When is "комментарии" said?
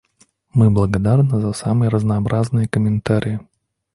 2.67-3.39